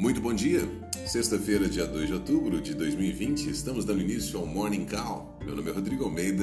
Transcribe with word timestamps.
Muito 0.00 0.18
bom 0.18 0.32
dia. 0.32 0.66
Sexta-feira, 1.06 1.68
dia 1.68 1.86
2 1.86 2.06
de 2.06 2.14
outubro 2.14 2.58
de 2.58 2.72
2020, 2.72 3.50
estamos 3.50 3.84
dando 3.84 4.00
início 4.00 4.38
ao 4.38 4.46
Morning 4.46 4.86
Call. 4.86 5.38
Meu 5.44 5.54
nome 5.54 5.68
é 5.68 5.74
Rodrigo 5.74 6.04
Almeida 6.04 6.42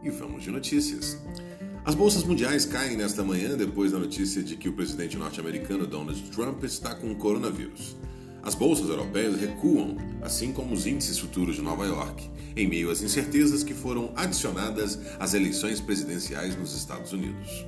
e 0.00 0.10
vamos 0.10 0.44
de 0.44 0.50
notícias. 0.52 1.18
As 1.84 1.96
bolsas 1.96 2.22
mundiais 2.22 2.64
caem 2.64 2.96
nesta 2.96 3.24
manhã 3.24 3.56
depois 3.56 3.90
da 3.90 3.98
notícia 3.98 4.44
de 4.44 4.54
que 4.54 4.68
o 4.68 4.74
presidente 4.74 5.16
norte-americano 5.16 5.88
Donald 5.88 6.22
Trump 6.30 6.62
está 6.62 6.94
com 6.94 7.12
coronavírus. 7.16 7.96
As 8.44 8.54
bolsas 8.54 8.88
europeias 8.88 9.40
recuam, 9.40 9.96
assim 10.22 10.52
como 10.52 10.72
os 10.72 10.86
índices 10.86 11.18
futuros 11.18 11.56
de 11.56 11.62
Nova 11.62 11.84
York, 11.86 12.30
em 12.54 12.68
meio 12.68 12.92
às 12.92 13.02
incertezas 13.02 13.64
que 13.64 13.74
foram 13.74 14.12
adicionadas 14.14 15.00
às 15.18 15.34
eleições 15.34 15.80
presidenciais 15.80 16.56
nos 16.56 16.72
Estados 16.76 17.12
Unidos. 17.12 17.66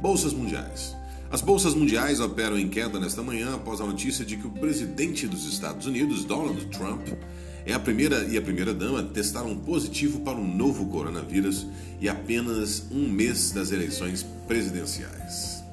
Bolsas 0.00 0.32
mundiais. 0.32 1.01
As 1.32 1.40
bolsas 1.40 1.74
mundiais 1.74 2.20
operam 2.20 2.58
em 2.58 2.68
queda 2.68 3.00
nesta 3.00 3.22
manhã 3.22 3.54
após 3.54 3.80
a 3.80 3.86
notícia 3.86 4.22
de 4.22 4.36
que 4.36 4.46
o 4.46 4.50
presidente 4.50 5.26
dos 5.26 5.50
Estados 5.50 5.86
Unidos, 5.86 6.26
Donald 6.26 6.62
Trump, 6.66 7.08
é 7.64 7.72
a 7.72 7.80
primeira 7.80 8.24
e 8.24 8.36
a 8.36 8.42
primeira-dama 8.42 9.02
testaram 9.02 9.56
positivo 9.56 10.20
para 10.20 10.36
um 10.36 10.46
novo 10.46 10.84
coronavírus 10.90 11.66
e 11.98 12.06
apenas 12.06 12.84
um 12.90 13.08
mês 13.08 13.50
das 13.50 13.72
eleições 13.72 14.26
presidenciais. 14.46 15.64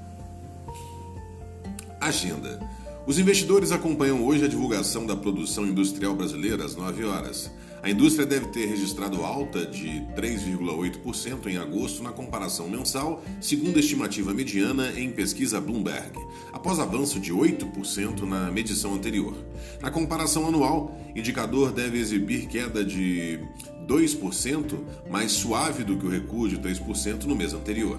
Agenda. 2.00 2.58
Os 3.06 3.20
investidores 3.20 3.74
acompanham 3.74 4.24
hoje 4.24 4.46
a 4.46 4.48
divulgação 4.48 5.06
da 5.06 5.18
produção 5.18 5.66
industrial 5.66 6.16
brasileira 6.16 6.64
às 6.64 6.78
9 6.78 7.04
horas. 7.04 7.52
A 7.82 7.90
indústria 7.90 8.26
deve 8.26 8.48
ter 8.48 8.66
registrado 8.66 9.24
alta 9.24 9.66
de 9.66 10.06
3,8% 10.16 11.48
em 11.48 11.58
agosto 11.58 12.04
na 12.04 12.12
comparação 12.12 12.68
mensal, 12.68 13.24
segundo 13.40 13.78
a 13.78 13.80
estimativa 13.80 14.34
mediana 14.34 14.92
em 15.00 15.10
pesquisa 15.10 15.62
Bloomberg, 15.62 16.12
após 16.52 16.78
avanço 16.78 17.20
de 17.20 17.34
8% 17.34 18.22
na 18.24 18.52
medição 18.52 18.94
anterior. 18.94 19.34
Na 19.82 19.90
comparação 19.90 20.46
anual, 20.46 21.00
indicador 21.16 21.72
deve 21.72 21.98
exibir 21.98 22.48
queda 22.48 22.84
de 22.84 23.40
2%, 23.88 24.78
mais 25.10 25.32
suave 25.32 25.86
do 25.86 25.98
que 25.98 26.06
o 26.06 26.10
recuo 26.10 26.50
de 26.50 26.58
3% 26.58 27.24
no 27.24 27.36
mês 27.36 27.54
anterior. 27.54 27.98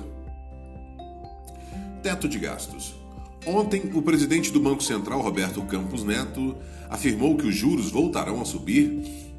Teto 2.02 2.28
de 2.28 2.38
gastos. 2.38 2.94
Ontem, 3.46 3.90
o 3.94 4.02
presidente 4.02 4.52
do 4.52 4.60
Banco 4.60 4.82
Central, 4.82 5.22
Roberto 5.22 5.62
Campos 5.62 6.04
Neto, 6.04 6.54
afirmou 6.90 7.36
que 7.38 7.46
os 7.46 7.54
juros 7.54 7.90
voltarão 7.90 8.42
a 8.42 8.44
subir 8.44 9.29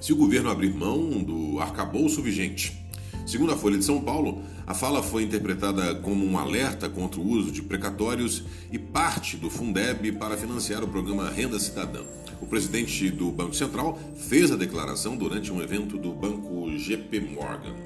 se 0.00 0.12
o 0.12 0.16
governo 0.16 0.50
abrir 0.50 0.72
mão 0.72 1.22
do 1.22 1.60
arcabouço 1.60 2.22
vigente. 2.22 2.80
Segundo 3.26 3.52
a 3.52 3.56
Folha 3.56 3.78
de 3.78 3.84
São 3.84 4.00
Paulo, 4.00 4.42
a 4.66 4.74
fala 4.74 5.02
foi 5.02 5.22
interpretada 5.22 5.94
como 5.96 6.24
um 6.24 6.38
alerta 6.38 6.88
contra 6.88 7.20
o 7.20 7.28
uso 7.28 7.52
de 7.52 7.62
precatórios 7.62 8.44
e 8.72 8.78
parte 8.78 9.36
do 9.36 9.50
Fundeb 9.50 10.12
para 10.12 10.36
financiar 10.36 10.82
o 10.82 10.88
programa 10.88 11.30
Renda 11.30 11.58
Cidadã. 11.58 12.02
O 12.40 12.46
presidente 12.46 13.10
do 13.10 13.30
Banco 13.30 13.54
Central 13.54 13.98
fez 14.16 14.50
a 14.50 14.56
declaração 14.56 15.16
durante 15.16 15.52
um 15.52 15.60
evento 15.60 15.98
do 15.98 16.12
banco 16.12 16.76
GP 16.76 17.20
Morgan. 17.20 17.76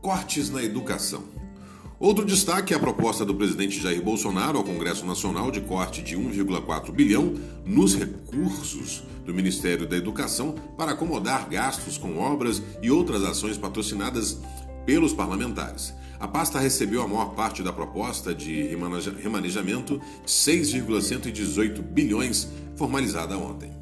Cortes 0.00 0.50
na 0.50 0.62
educação. 0.62 1.37
Outro 2.00 2.24
destaque 2.24 2.72
é 2.72 2.76
a 2.76 2.80
proposta 2.80 3.24
do 3.24 3.34
presidente 3.34 3.80
Jair 3.80 4.00
Bolsonaro 4.00 4.56
ao 4.56 4.62
Congresso 4.62 5.04
Nacional 5.04 5.50
de 5.50 5.60
corte 5.60 6.00
de 6.00 6.16
1,4 6.16 6.92
bilhão 6.92 7.34
nos 7.66 7.96
recursos 7.96 9.02
do 9.26 9.34
Ministério 9.34 9.84
da 9.84 9.96
Educação 9.96 10.54
para 10.76 10.92
acomodar 10.92 11.48
gastos 11.48 11.98
com 11.98 12.16
obras 12.18 12.62
e 12.80 12.88
outras 12.88 13.24
ações 13.24 13.58
patrocinadas 13.58 14.38
pelos 14.86 15.12
parlamentares. 15.12 15.92
A 16.20 16.28
pasta 16.28 16.60
recebeu 16.60 17.02
a 17.02 17.08
maior 17.08 17.34
parte 17.34 17.64
da 17.64 17.72
proposta 17.72 18.32
de 18.32 18.68
remanejamento 19.20 20.00
de 20.24 20.30
6,118 20.30 21.82
bilhões 21.82 22.48
formalizada 22.76 23.36
ontem. 23.36 23.72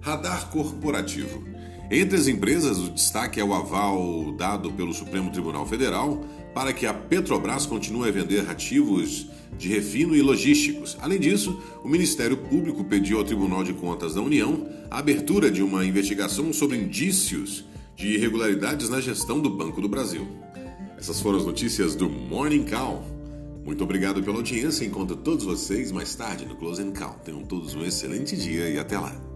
Radar 0.00 0.50
corporativo. 0.50 1.44
Entre 1.90 2.16
as 2.16 2.28
empresas, 2.28 2.78
o 2.78 2.90
destaque 2.90 3.40
é 3.40 3.44
o 3.44 3.52
aval 3.52 4.32
dado 4.32 4.70
pelo 4.70 4.94
Supremo 4.94 5.32
Tribunal 5.32 5.66
Federal 5.66 6.24
para 6.54 6.72
que 6.72 6.86
a 6.86 6.94
Petrobras 6.94 7.66
continue 7.66 8.08
a 8.08 8.12
vender 8.12 8.48
ativos 8.48 9.26
de 9.58 9.68
refino 9.68 10.14
e 10.14 10.22
logísticos. 10.22 10.96
Além 11.00 11.18
disso, 11.18 11.60
o 11.82 11.88
Ministério 11.88 12.36
Público 12.36 12.84
pediu 12.84 13.18
ao 13.18 13.24
Tribunal 13.24 13.64
de 13.64 13.72
Contas 13.72 14.14
da 14.14 14.22
União 14.22 14.68
a 14.88 14.98
abertura 14.98 15.50
de 15.50 15.64
uma 15.64 15.84
investigação 15.84 16.52
sobre 16.52 16.76
indícios 16.76 17.64
de 17.96 18.14
irregularidades 18.14 18.88
na 18.88 19.00
gestão 19.00 19.40
do 19.40 19.50
Banco 19.50 19.80
do 19.80 19.88
Brasil. 19.88 20.28
Essas 20.96 21.20
foram 21.20 21.38
as 21.38 21.44
notícias 21.44 21.96
do 21.96 22.08
Morning 22.08 22.64
Call. 22.64 23.04
Muito 23.64 23.82
obrigado 23.82 24.22
pela 24.22 24.36
audiência. 24.36 24.84
Encontro 24.84 25.16
todos 25.16 25.44
vocês 25.44 25.90
mais 25.90 26.14
tarde 26.14 26.46
no 26.46 26.54
Close 26.54 26.84
Call. 26.92 27.14
Tenham 27.24 27.42
todos 27.42 27.74
um 27.74 27.84
excelente 27.84 28.36
dia 28.36 28.68
e 28.68 28.78
até 28.78 28.96
lá. 28.96 29.29